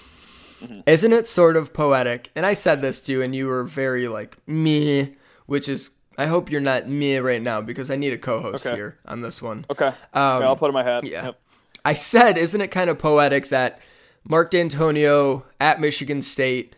[0.87, 2.33] Isn't it sort of poetic?
[2.35, 5.15] And I said this to you, and you were very like me,
[5.47, 5.93] which is.
[6.19, 8.77] I hope you're not me right now because I need a co-host Okay.
[8.77, 9.65] here on this one.
[9.71, 9.89] Okay.
[9.89, 9.97] okay.
[10.15, 11.03] I'll put in my hat.
[11.03, 11.25] Um, yeah.
[11.27, 11.41] Yep.
[11.85, 13.81] I said, isn't it kind of poetic that
[14.25, 16.77] Mark Dantonio at Michigan State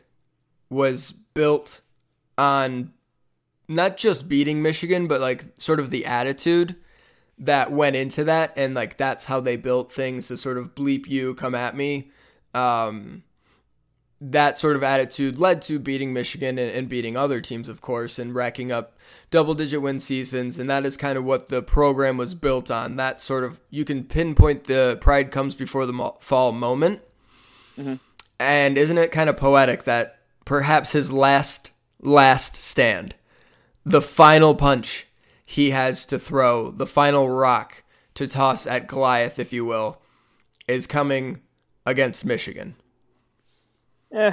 [0.71, 1.81] was built
[2.39, 2.93] on
[3.69, 6.77] not just beating Michigan, but like sort of the attitude
[7.39, 11.07] that went into that, and like that's how they built things to sort of bleep
[11.09, 12.11] you, come at me.
[12.55, 13.24] Um,
[14.21, 18.19] that sort of attitude led to beating Michigan and, and beating other teams, of course,
[18.19, 18.97] and racking up
[19.31, 20.59] double digit win seasons.
[20.59, 22.97] And that is kind of what the program was built on.
[22.97, 27.03] That sort of, you can pinpoint the pride comes before the fall moment.
[27.79, 27.95] Mm-hmm.
[28.39, 33.15] And isn't it kind of poetic that perhaps his last, last stand,
[33.85, 35.07] the final punch
[35.47, 37.83] he has to throw, the final rock
[38.15, 40.01] to toss at Goliath, if you will,
[40.67, 41.41] is coming
[41.85, 42.77] against Michigan?
[44.15, 44.33] Eh.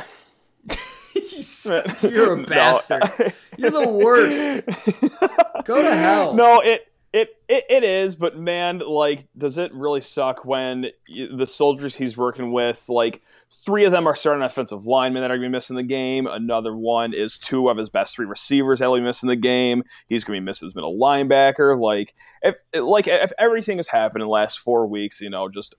[2.04, 3.34] You're a bastard.
[3.58, 4.66] You're the worst.
[5.66, 6.34] Go to hell.
[6.34, 11.46] No, it, it it it is, but man, like, does it really suck when the
[11.46, 15.44] soldiers he's working with, like, three of them are starting offensive linemen that are going
[15.44, 16.26] to be missing the game.
[16.26, 19.84] Another one is two of his best three receivers that will be missing the game.
[20.08, 21.78] He's going to be missing his middle linebacker.
[21.80, 25.76] Like, if like if everything has happened in the last four weeks, you know, just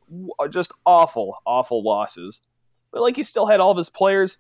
[0.51, 2.43] just awful, awful losses.
[2.93, 4.39] But like, he still had all of his players.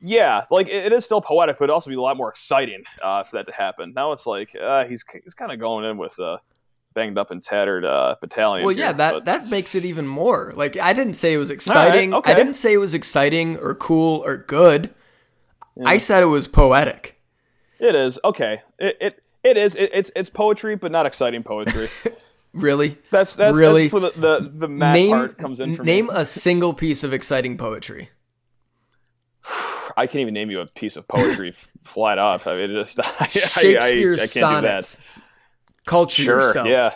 [0.00, 2.84] Yeah, like it, it is still poetic, but it'd also be a lot more exciting
[3.02, 3.92] uh, for that to happen.
[3.94, 6.40] Now it's like uh, he's he's kind of going in with a
[6.92, 8.66] banged up and tattered uh, battalion.
[8.66, 10.52] Well, yeah, that but- that makes it even more.
[10.54, 12.12] Like I didn't say it was exciting.
[12.12, 12.32] okay.
[12.32, 14.92] I didn't say it was exciting or cool or good.
[15.84, 17.18] I said it was poetic.
[17.80, 18.62] it is okay.
[18.78, 19.74] It it, it is.
[19.74, 21.88] It, it's it's poetry, but not exciting poetry.
[22.54, 22.96] Really?
[23.10, 23.88] That's that's Really?
[23.88, 25.92] that's where the the, the mad name part comes in for me.
[25.92, 28.10] name a single piece of exciting poetry.
[29.96, 32.46] I can't even name you a piece of poetry flat up.
[32.46, 34.28] I mean, just I, I, I, I can't do that.
[34.30, 34.98] sonnets.
[35.86, 36.68] Culture Sure, yourself.
[36.68, 36.94] yeah.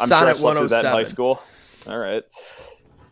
[0.00, 1.06] I'm sure I Sonnet slept that in high 107.
[1.06, 1.42] school.
[1.86, 2.22] All right.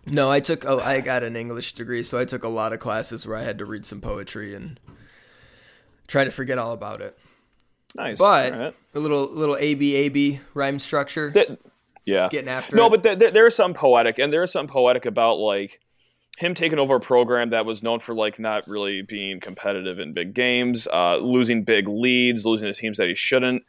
[0.07, 0.65] No, I took.
[0.65, 3.43] Oh, I got an English degree, so I took a lot of classes where I
[3.43, 4.81] had to read some poetry and
[6.09, 7.17] try to forget all about it.
[7.95, 8.19] Nice.
[8.19, 8.75] But right.
[8.95, 11.31] a little little A B A B rhyme structure.
[11.31, 11.61] That-
[12.05, 12.29] yeah.
[12.31, 12.91] Getting after no, it.
[12.91, 15.81] but there, there, there is something poetic, and there is something poetic about like
[16.39, 20.13] him taking over a program that was known for like not really being competitive in
[20.13, 23.63] big games, uh, losing big leads, losing to teams that he shouldn't,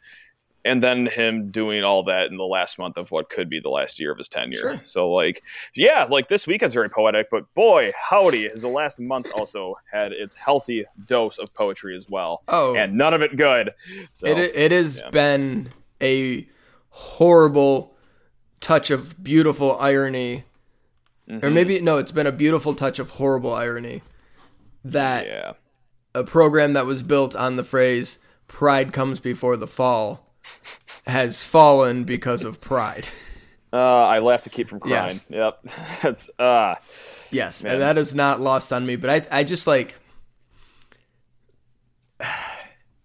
[0.64, 3.68] and then him doing all that in the last month of what could be the
[3.68, 4.58] last year of his tenure.
[4.58, 4.78] Sure.
[4.82, 5.42] So like,
[5.76, 10.12] yeah, like this weekend's very poetic, but boy, howdy, has the last month also had
[10.12, 12.74] its healthy dose of poetry as well, Oh.
[12.74, 13.72] and none of it good.
[14.10, 15.10] So It it has yeah.
[15.10, 15.70] been
[16.00, 16.48] a
[16.88, 17.93] horrible
[18.64, 20.44] touch of beautiful irony,
[21.28, 21.54] or Mm-hmm.
[21.54, 24.02] maybe no, it's been a beautiful touch of horrible irony
[24.84, 25.52] that yeah.
[26.14, 30.26] a program that was built on the phrase "pride comes before the fall"
[31.06, 33.06] has fallen because of pride.
[33.74, 35.16] Uh, I laugh to keep from crying.
[35.16, 35.26] Yes.
[35.28, 35.66] Yep.
[36.02, 36.76] That's uh
[37.32, 37.72] Yes, Man.
[37.72, 38.94] and that is not lost on me.
[38.94, 39.96] But I, I just like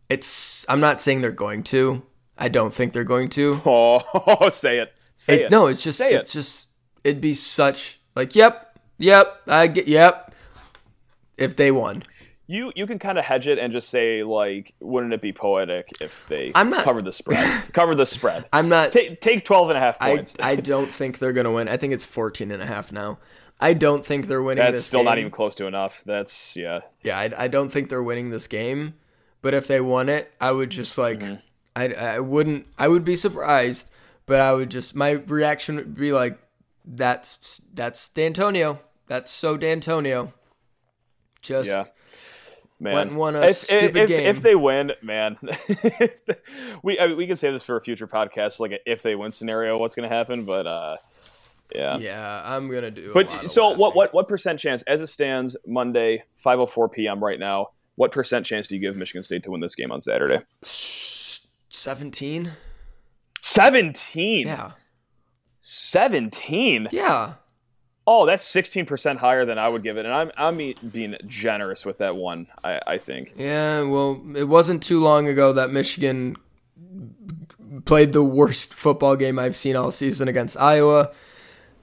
[0.09, 0.67] it's.
[0.69, 2.03] I'm not saying they're going to.
[2.37, 3.59] I don't think they're going to.
[3.65, 4.93] oh say it.
[5.19, 5.51] Say It- it.
[5.51, 6.69] No, it's just Say it's just
[7.03, 10.33] it'd be such like yep, yep, I get yep.
[11.37, 12.03] If they won,
[12.47, 15.89] You you can kind of hedge it and just say like wouldn't it be poetic
[15.99, 17.45] if they I'm not- covered the spread.
[17.73, 18.45] cover the spread.
[18.53, 18.91] I'm not.
[18.93, 20.37] take take 12 and a half points.
[20.41, 21.67] I don't think they're gonna win.
[21.67, 23.19] I think it's 14 and a half now.
[23.59, 24.63] I don't think they're winning.
[24.63, 26.01] That's still not even close to enough.
[26.05, 26.79] That's yeah.
[27.03, 28.93] Yeah, I, I don't think they're winning this game.
[29.41, 31.35] But if they won it, I would just like, Mm-hmm.
[31.75, 32.67] I I wouldn't.
[32.77, 33.89] I would be surprised,
[34.29, 36.39] but I would just my reaction would be like,
[36.85, 38.79] that's that's Dantonio.
[39.07, 40.31] That's so Dantonio.
[41.41, 41.85] Just Yeah.
[42.81, 44.25] Man, Went and won a if, stupid if, game.
[44.25, 45.35] if they win, man,
[46.83, 49.15] we I mean, we can save this for a future podcast, like a if they
[49.15, 50.45] win scenario, what's going to happen?
[50.45, 50.95] But uh,
[51.75, 53.11] yeah, yeah, I'm gonna do.
[53.13, 57.21] But so what what what percent chance as it stands Monday 5:04 p.m.
[57.21, 57.71] right now?
[57.95, 60.39] What percent chance do you give Michigan State to win this game on Saturday?
[60.61, 62.53] Seventeen.
[63.41, 64.47] 17.
[64.47, 64.71] Yeah,
[65.57, 66.89] 17.
[66.91, 67.33] yeah.
[68.11, 70.57] Oh, that's sixteen percent higher than I would give it, and I'm I'm
[70.91, 72.47] being generous with that one.
[72.63, 73.35] I, I think.
[73.37, 76.35] Yeah, well, it wasn't too long ago that Michigan
[77.85, 81.11] played the worst football game I've seen all season against Iowa.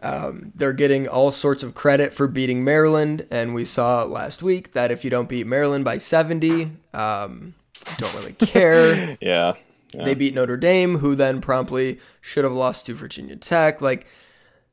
[0.03, 4.73] Um, they're getting all sorts of credit for beating Maryland, and we saw last week
[4.73, 7.55] that if you don't beat Maryland by 70, um,
[7.99, 9.17] don't really care.
[9.21, 9.55] yeah,
[9.93, 10.05] yeah.
[10.05, 13.81] They beat Notre Dame, who then promptly should have lost to Virginia Tech.
[13.81, 14.07] Like,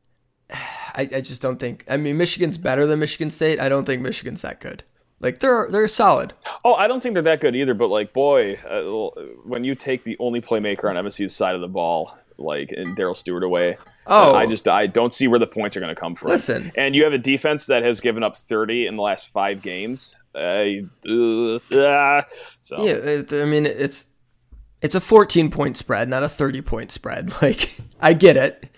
[0.50, 1.86] I, I just don't think.
[1.90, 3.60] I mean, Michigan's better than Michigan State.
[3.60, 4.84] I don't think Michigan's that good.
[5.20, 6.34] Like they're they're solid.
[6.66, 7.74] Oh, I don't think they're that good either.
[7.74, 9.10] But like, boy, uh,
[9.46, 13.16] when you take the only playmaker on MSU's side of the ball, like and Darrell
[13.16, 16.14] Stewart away, oh, I just I don't see where the points are going to come
[16.14, 16.30] from.
[16.30, 19.62] Listen, and you have a defense that has given up 30 in the last five
[19.62, 20.18] games.
[20.36, 22.22] Uh, uh,
[22.62, 24.08] so yeah, I mean it's
[24.84, 27.34] it's a 14 point spread, not a 30 point spread.
[27.42, 28.70] Like I get it.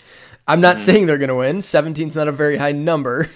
[0.47, 0.79] I'm not mm.
[0.79, 1.57] saying they're going to win.
[1.57, 3.29] 17's not a very high number.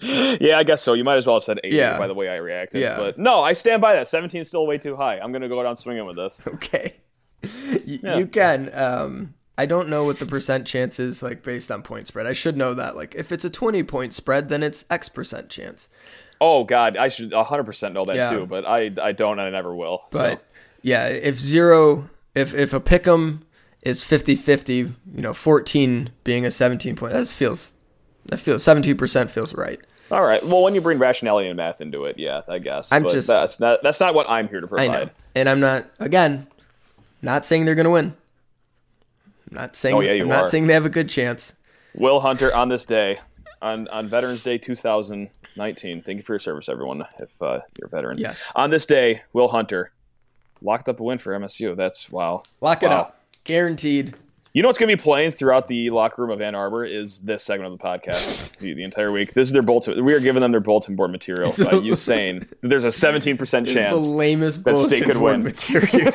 [0.00, 0.94] yeah, I guess so.
[0.94, 1.98] You might as well have said 80 yeah.
[1.98, 2.80] by the way I reacted.
[2.80, 2.96] Yeah.
[2.96, 4.08] But no, I stand by that.
[4.08, 5.18] 17 is still way too high.
[5.18, 6.40] I'm going to go down swinging with this.
[6.46, 6.96] Okay.
[7.42, 8.16] Y- yeah.
[8.16, 8.70] You can.
[8.74, 12.26] Um, I don't know what the percent chance is like based on point spread.
[12.26, 12.96] I should know that.
[12.96, 15.88] Like if it's a 20 point spread, then it's X percent chance.
[16.46, 18.28] Oh God, I should 100% know that yeah.
[18.28, 20.04] too, but I I don't and I never will.
[20.10, 20.60] But so.
[20.82, 23.40] yeah, if zero if if a pick'em
[23.82, 27.72] is 50-50, you know, 14 being a 17 point, that feels
[28.26, 29.80] that feels 17% feels right.
[30.10, 30.44] All right.
[30.44, 32.92] Well, when you bring rationality and math into it, yeah, I guess.
[32.92, 34.90] I'm but just that's not that's not what I'm here to provide.
[34.90, 35.10] I know.
[35.34, 36.46] And I'm not again
[37.22, 38.14] not saying they're going to win.
[39.50, 40.42] I'm not saying oh, yeah, you I'm are.
[40.42, 41.54] not saying they have a good chance.
[41.94, 43.18] Will Hunter on this day
[43.62, 44.58] on on Veterans Day
[45.54, 46.02] 2019.
[46.02, 48.18] Thank you for your service everyone if uh, you're a veteran.
[48.18, 48.44] Yes.
[48.56, 49.92] On this day, Will Hunter
[50.60, 51.76] locked up a win for MSU.
[51.76, 52.42] That's wow.
[52.60, 53.00] Lock it wow.
[53.00, 53.20] up.
[53.44, 54.14] Guaranteed.
[54.52, 57.20] You know what's going to be playing throughout the locker room of Ann Arbor is
[57.22, 59.34] this segment of the podcast the, the, entire week.
[59.34, 60.04] This is their bulletin.
[60.04, 64.04] We are giving them their bulletin board material by you saying there's a 17% chance
[64.06, 65.42] the lamest that state could win.
[65.44, 66.12] Material.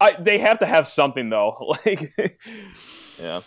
[0.00, 1.74] I, they have to have something though.
[1.84, 2.12] Like,
[3.20, 3.40] yeah,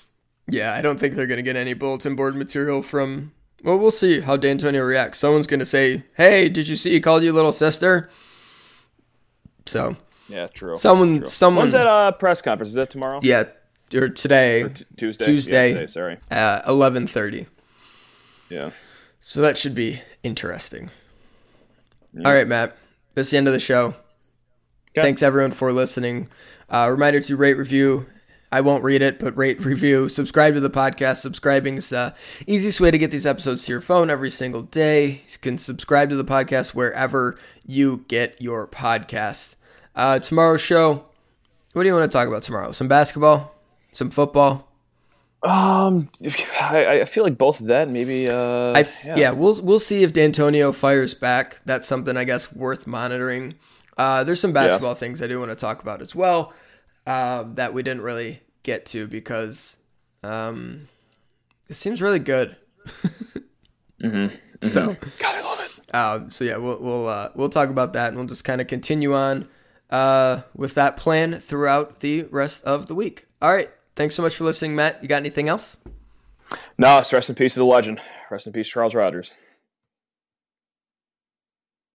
[0.50, 0.74] yeah.
[0.74, 3.32] I don't think they're going to get any bulletin board material from.
[3.63, 5.19] Well, we'll see how Dantonio reacts.
[5.19, 8.10] Someone's going to say, "Hey, did you see he called you little sister?"
[9.65, 9.95] So.
[10.28, 10.78] Yeah, true.
[10.78, 11.28] Someone, true.
[11.28, 11.63] someone.
[11.63, 12.69] When's that uh, press conference?
[12.69, 13.19] Is that tomorrow?
[13.21, 13.45] Yeah,
[13.93, 17.47] or today, or t- Tuesday, Tuesday, yeah, today, sorry, at eleven thirty.
[18.50, 18.69] Yeah.
[19.19, 20.89] So that should be interesting.
[22.13, 22.28] Yeah.
[22.28, 22.78] All right, Matt.
[23.13, 23.88] That's the end of the show.
[24.91, 25.02] Okay.
[25.02, 26.30] Thanks everyone for listening.
[26.69, 28.08] Uh, reminder to rate, review.
[28.54, 31.18] I won't read it, but rate, review, subscribe to the podcast.
[31.18, 32.14] Subscribing is the
[32.46, 35.22] easiest way to get these episodes to your phone every single day.
[35.30, 39.56] You can subscribe to the podcast wherever you get your podcast.
[39.96, 41.06] Uh, tomorrow's show.
[41.72, 42.74] What do you want to talk about tomorrow?
[42.74, 43.56] Some basketball?
[43.94, 44.68] Some football?
[45.44, 46.10] Um,
[46.60, 47.90] I, I feel like both of that.
[47.90, 48.28] Maybe.
[48.28, 49.16] Uh, I yeah.
[49.16, 49.32] yeah.
[49.32, 51.62] we'll we'll see if Dantonio fires back.
[51.66, 53.56] That's something I guess worth monitoring.
[53.98, 54.96] Uh, there's some basketball yeah.
[54.96, 56.54] things I do want to talk about as well
[57.06, 59.78] uh, that we didn't really get to because
[60.24, 60.88] um,
[61.70, 62.56] it seems really good.
[62.88, 64.08] mm-hmm.
[64.08, 64.36] Mm-hmm.
[64.64, 65.96] So, God, I love it.
[65.96, 68.68] Um, so yeah, we'll we'll uh, we'll talk about that and we'll just kind of
[68.68, 69.48] continue on
[69.90, 73.26] uh, with that plan throughout the rest of the week.
[73.42, 73.72] All right.
[73.96, 75.02] Thanks so much for listening, Matt.
[75.02, 75.78] You got anything else?
[76.78, 78.00] No, it's rest in peace to the legend.
[78.30, 79.34] Rest in peace, Charles Rogers.